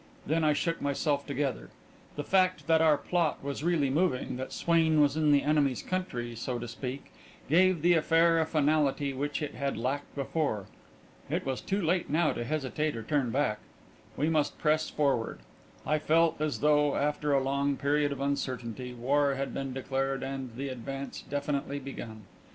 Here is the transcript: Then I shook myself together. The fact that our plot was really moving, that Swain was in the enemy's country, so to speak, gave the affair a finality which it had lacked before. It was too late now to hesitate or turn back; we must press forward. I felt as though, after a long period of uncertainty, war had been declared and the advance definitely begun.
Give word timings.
Then 0.25 0.43
I 0.43 0.53
shook 0.53 0.81
myself 0.81 1.27
together. 1.27 1.69
The 2.15 2.23
fact 2.23 2.65
that 2.65 2.81
our 2.81 2.97
plot 2.97 3.43
was 3.43 3.63
really 3.63 3.91
moving, 3.91 4.35
that 4.37 4.51
Swain 4.51 4.99
was 4.99 5.15
in 5.15 5.31
the 5.31 5.43
enemy's 5.43 5.83
country, 5.83 6.35
so 6.35 6.57
to 6.57 6.67
speak, 6.67 7.11
gave 7.47 7.83
the 7.83 7.93
affair 7.93 8.39
a 8.39 8.47
finality 8.47 9.13
which 9.13 9.43
it 9.43 9.53
had 9.53 9.77
lacked 9.77 10.15
before. 10.15 10.65
It 11.29 11.45
was 11.45 11.61
too 11.61 11.79
late 11.83 12.09
now 12.09 12.33
to 12.33 12.43
hesitate 12.43 12.95
or 12.95 13.03
turn 13.03 13.29
back; 13.29 13.59
we 14.17 14.27
must 14.27 14.57
press 14.57 14.89
forward. 14.89 15.37
I 15.85 15.99
felt 15.99 16.41
as 16.41 16.61
though, 16.61 16.95
after 16.95 17.31
a 17.31 17.43
long 17.43 17.77
period 17.77 18.11
of 18.11 18.19
uncertainty, 18.19 18.95
war 18.95 19.35
had 19.35 19.53
been 19.53 19.71
declared 19.71 20.23
and 20.23 20.55
the 20.55 20.69
advance 20.69 21.21
definitely 21.29 21.77
begun. 21.77 22.23